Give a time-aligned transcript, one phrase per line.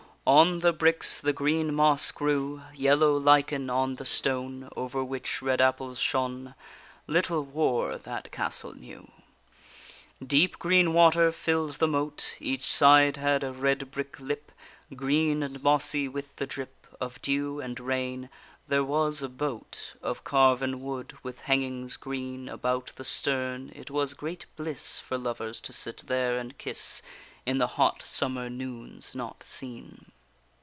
[0.23, 2.61] On the bricks the green moss grew.
[2.75, 6.53] Yellow lichen on the stone, Over which red apples shone;
[7.07, 9.11] Little war that castle knew.
[10.25, 14.51] Deep green water fill'd the moat, Each side had a red brick lip,
[14.95, 18.29] Green and mossy with the drip Of dew and rain;
[18.69, 24.13] there was a boat Of carven wood, with hangings green About the stern; it was
[24.13, 27.01] great bliss For lovers to sit there and kiss
[27.45, 30.05] In the hot summer noons, not seen.